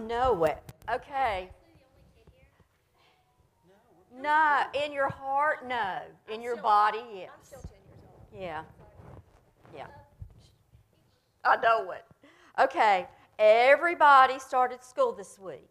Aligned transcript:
know 0.00 0.44
it. 0.44 0.62
Okay. 0.92 1.50
No, 4.20 4.62
in 4.84 4.92
your 4.92 5.08
heart, 5.08 5.66
no. 5.66 5.98
In 6.32 6.42
your 6.42 6.56
body, 6.56 7.02
yes. 7.14 7.30
I'm 7.32 7.44
still 7.44 7.60
10 7.60 7.70
years 7.70 8.02
old. 8.04 8.42
Yeah. 8.42 8.62
Yeah. 9.74 9.86
I 11.44 11.56
know 11.56 11.92
it. 11.92 12.04
Okay. 12.58 13.06
Everybody 13.38 14.38
started 14.38 14.84
school 14.84 15.12
this 15.12 15.38
week. 15.38 15.70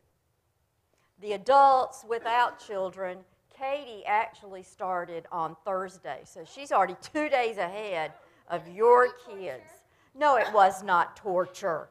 The 1.21 1.33
adults 1.33 2.05
without 2.07 2.65
children, 2.65 3.19
Katie 3.55 4.03
actually 4.05 4.63
started 4.63 5.27
on 5.31 5.55
Thursday. 5.65 6.21
So 6.23 6.43
she's 6.45 6.71
already 6.71 6.95
two 7.01 7.29
days 7.29 7.57
ahead 7.57 8.13
of 8.49 8.67
your 8.69 9.09
kids. 9.29 9.69
No, 10.15 10.37
it 10.37 10.47
was 10.53 10.81
not 10.81 11.15
torture. 11.15 11.89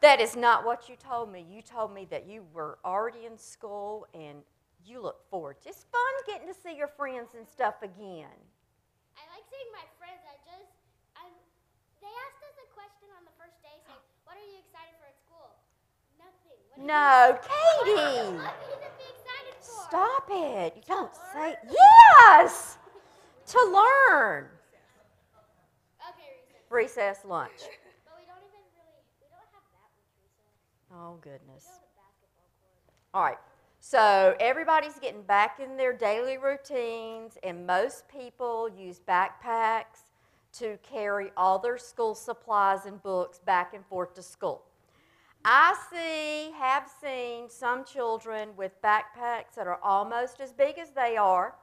That 0.00 0.20
is 0.20 0.36
not 0.36 0.64
what 0.64 0.88
you 0.88 0.96
told 0.96 1.32
me. 1.32 1.44
You 1.50 1.62
told 1.62 1.92
me 1.92 2.06
that 2.10 2.28
you 2.28 2.44
were 2.52 2.78
already 2.84 3.26
in 3.26 3.36
school 3.36 4.06
and 4.14 4.38
you 4.86 5.00
look 5.02 5.28
forward. 5.28 5.56
It's 5.66 5.84
fun 5.90 6.08
getting 6.28 6.46
to 6.46 6.54
see 6.54 6.76
your 6.76 6.88
friends 6.88 7.32
and 7.36 7.48
stuff 7.48 7.80
again. 7.82 8.36
I 9.16 9.22
like 9.32 9.44
seeing 9.48 9.70
my 9.72 9.82
friends. 9.96 10.20
I 10.28 10.36
just, 10.44 10.70
I'm, 11.16 11.32
they 12.04 12.12
asked 12.28 12.42
us 12.44 12.56
a 12.62 12.68
question 12.76 13.08
on 13.16 13.24
the 13.24 13.34
first 13.40 13.56
day 13.64 13.74
saying, 13.88 14.04
What 14.28 14.36
are 14.36 14.44
you 14.44 14.60
excited 14.60 14.92
for 15.00 15.08
at 15.08 15.16
school? 15.24 15.50
Nothing. 16.20 16.60
What 16.68 16.84
No, 16.84 17.34
Katie! 17.40 18.38
what 18.44 18.54
are 18.54 18.68
you 18.68 18.78
excited 19.16 19.56
for? 19.64 19.82
Stop 19.88 20.28
it. 20.30 20.76
You 20.76 20.84
don't 20.86 21.16
say 21.32 21.56
yes 21.64 22.76
to 23.50 23.58
learn. 23.72 24.46
Okay, 26.14 26.40
recess. 26.70 27.18
Recess 27.18 27.28
lunch. 27.28 27.60
But 28.06 28.16
we 28.16 28.24
don't 28.24 28.40
even 28.40 28.64
really, 28.72 29.02
we 29.20 29.28
don't 29.28 29.44
have 29.52 29.66
that 29.76 29.90
much 29.92 30.08
recess. 30.16 30.77
Oh, 30.92 31.18
goodness. 31.20 31.66
All 33.12 33.22
right. 33.22 33.38
So 33.80 34.34
everybody's 34.40 34.98
getting 34.98 35.22
back 35.22 35.60
in 35.60 35.76
their 35.76 35.92
daily 35.92 36.36
routines, 36.36 37.38
and 37.42 37.66
most 37.66 38.08
people 38.08 38.68
use 38.68 39.00
backpacks 39.06 40.08
to 40.54 40.78
carry 40.82 41.30
all 41.36 41.58
their 41.58 41.78
school 41.78 42.14
supplies 42.14 42.86
and 42.86 43.02
books 43.02 43.38
back 43.38 43.74
and 43.74 43.84
forth 43.86 44.14
to 44.14 44.22
school. 44.22 44.64
I 45.44 45.76
see, 45.90 46.52
have 46.58 46.90
seen 47.00 47.48
some 47.48 47.84
children 47.84 48.50
with 48.56 48.72
backpacks 48.82 49.54
that 49.56 49.66
are 49.66 49.78
almost 49.82 50.40
as 50.40 50.52
big 50.52 50.78
as 50.78 50.90
they 50.90 51.16
are. 51.16 51.54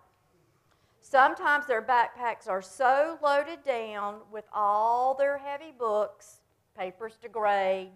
Sometimes 1.01 1.67
their 1.67 1.81
backpacks 1.81 2.47
are 2.47 2.61
so 2.61 3.19
loaded 3.21 3.63
down 3.63 4.21
with 4.31 4.45
all 4.53 5.13
their 5.13 5.37
heavy 5.37 5.73
books, 5.77 6.39
papers 6.77 7.17
to 7.21 7.29
grade, 7.29 7.91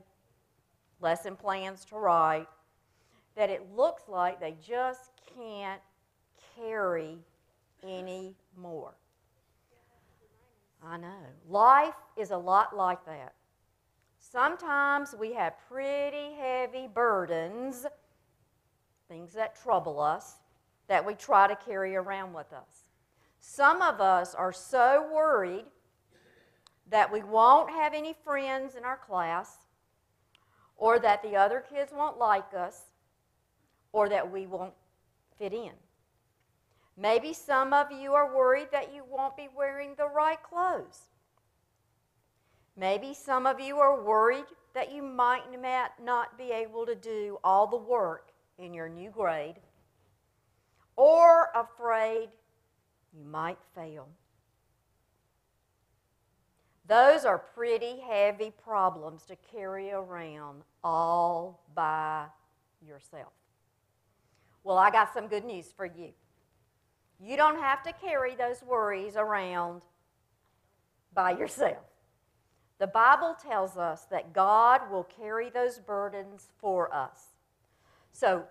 lesson 1.01 1.35
plans 1.35 1.85
to 1.85 1.95
write, 1.95 2.47
that 3.35 3.49
it 3.49 3.65
looks 3.75 4.03
like 4.07 4.39
they 4.39 4.55
just 4.65 5.11
can't 5.35 5.81
carry 6.55 7.17
any 7.83 8.35
more. 8.57 8.93
I 10.83 10.97
know. 10.97 11.25
Life 11.47 11.95
is 12.17 12.31
a 12.31 12.37
lot 12.37 12.75
like 12.75 13.05
that. 13.05 13.33
Sometimes 14.17 15.15
we 15.17 15.33
have 15.33 15.53
pretty 15.69 16.33
heavy 16.37 16.87
burdens, 16.87 17.85
things 19.07 19.33
that 19.33 19.61
trouble 19.61 19.99
us, 19.99 20.35
that 20.87 21.05
we 21.05 21.13
try 21.15 21.47
to 21.47 21.55
carry 21.55 21.95
around 21.95 22.33
with 22.33 22.51
us. 22.53 22.89
Some 23.39 23.81
of 23.81 24.01
us 24.01 24.35
are 24.35 24.51
so 24.51 25.09
worried 25.13 25.65
that 26.89 27.11
we 27.11 27.23
won't 27.23 27.69
have 27.69 27.93
any 27.93 28.13
friends 28.23 28.75
in 28.75 28.83
our 28.83 28.97
class, 28.97 29.57
or 30.79 30.97
that 30.97 31.21
the 31.21 31.35
other 31.35 31.63
kids 31.71 31.91
won't 31.93 32.17
like 32.17 32.53
us, 32.57 32.85
or 33.91 34.09
that 34.09 34.31
we 34.31 34.47
won't 34.47 34.73
fit 35.37 35.53
in. 35.53 35.71
Maybe 36.97 37.33
some 37.33 37.73
of 37.73 37.91
you 37.91 38.13
are 38.13 38.35
worried 38.35 38.69
that 38.71 38.93
you 38.93 39.03
won't 39.09 39.37
be 39.37 39.47
wearing 39.55 39.95
the 39.95 40.07
right 40.07 40.41
clothes. 40.41 41.01
Maybe 42.75 43.13
some 43.13 43.45
of 43.45 43.59
you 43.59 43.77
are 43.79 44.01
worried 44.01 44.45
that 44.73 44.91
you 44.91 45.01
might 45.01 45.43
not 46.01 46.37
be 46.37 46.51
able 46.51 46.85
to 46.85 46.95
do 46.95 47.37
all 47.43 47.67
the 47.67 47.77
work 47.77 48.31
in 48.57 48.73
your 48.73 48.87
new 48.87 49.09
grade, 49.09 49.55
or 50.95 51.49
afraid 51.55 52.29
you 53.13 53.25
might 53.25 53.57
fail. 53.75 54.07
Those 56.89 57.23
are 57.23 57.37
pretty 57.37 57.99
heavy 57.99 58.51
problems 58.63 59.23
to 59.27 59.35
carry 59.53 59.91
around 59.91 60.63
all 60.83 61.63
by 61.75 62.25
yourself. 62.81 63.31
Well, 64.63 64.79
I 64.79 64.89
got 64.89 65.13
some 65.13 65.27
good 65.27 65.45
news 65.45 65.71
for 65.71 65.85
you. 65.85 66.09
You 67.19 67.37
don't 67.37 67.59
have 67.59 67.83
to 67.83 67.93
carry 67.93 68.35
those 68.35 68.63
worries 68.63 69.15
around 69.15 69.83
by 71.13 71.37
yourself. 71.37 71.77
The 72.79 72.87
Bible 72.87 73.35
tells 73.39 73.77
us 73.77 74.05
that 74.09 74.33
God 74.33 74.89
will 74.89 75.03
carry 75.03 75.51
those 75.51 75.77
burdens 75.77 76.49
for 76.57 76.91
us. 76.91 77.35
So, 78.13 78.45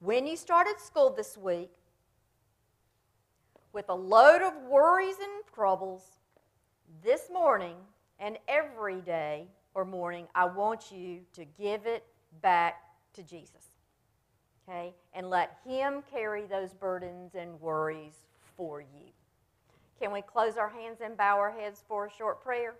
when 0.00 0.26
you 0.26 0.36
started 0.36 0.80
school 0.80 1.10
this 1.10 1.38
week 1.38 1.70
with 3.72 3.88
a 3.88 3.94
load 3.94 4.42
of 4.42 4.52
worries 4.64 5.16
and 5.22 5.46
troubles, 5.54 6.02
this 7.02 7.28
morning 7.32 7.76
and 8.18 8.38
every 8.48 9.00
day 9.00 9.46
or 9.74 9.84
morning, 9.84 10.26
I 10.34 10.46
want 10.46 10.90
you 10.90 11.20
to 11.34 11.44
give 11.44 11.86
it 11.86 12.04
back 12.42 12.82
to 13.14 13.22
Jesus. 13.22 13.70
Okay? 14.68 14.94
And 15.14 15.30
let 15.30 15.58
Him 15.64 16.02
carry 16.10 16.46
those 16.46 16.72
burdens 16.72 17.34
and 17.34 17.60
worries 17.60 18.26
for 18.56 18.80
you. 18.80 19.10
Can 20.00 20.12
we 20.12 20.22
close 20.22 20.56
our 20.56 20.68
hands 20.68 20.98
and 21.02 21.16
bow 21.16 21.38
our 21.38 21.52
heads 21.52 21.82
for 21.86 22.06
a 22.06 22.10
short 22.10 22.42
prayer? 22.42 22.74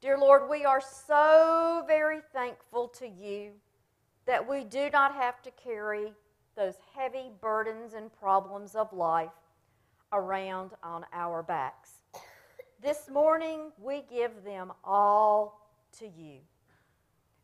Dear 0.00 0.18
Lord, 0.18 0.48
we 0.48 0.64
are 0.64 0.80
so 0.80 1.84
very 1.86 2.20
thankful 2.32 2.88
to 2.88 3.08
you 3.08 3.52
that 4.26 4.48
we 4.48 4.64
do 4.64 4.90
not 4.92 5.14
have 5.14 5.42
to 5.42 5.50
carry 5.52 6.12
those 6.56 6.74
heavy 6.94 7.30
burdens 7.40 7.94
and 7.94 8.12
problems 8.20 8.74
of 8.74 8.92
life 8.92 9.30
around 10.12 10.70
on 10.82 11.04
our 11.12 11.42
backs. 11.42 11.90
This 12.82 13.08
morning, 13.10 13.72
we 13.78 14.02
give 14.08 14.44
them 14.44 14.72
all 14.84 15.70
to 15.98 16.06
you. 16.06 16.38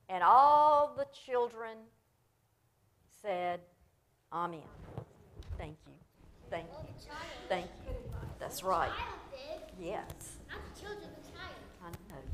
And 0.08 0.22
all 0.22 0.94
the 0.96 1.06
children 1.26 1.76
said, 3.22 3.60
Amen. 4.32 4.60
Thank 5.58 5.76
you. 5.86 5.92
Thank 6.50 6.66
you. 6.66 6.94
Thank 7.48 7.66
you. 7.86 7.94
That's 8.38 8.62
right. 8.62 8.90
Yes. 9.80 10.02
Not 10.50 10.60
the 10.74 10.80
children, 10.80 11.08
the 11.22 11.30
child. 11.32 11.54
I 11.84 11.90
know. 12.12 12.32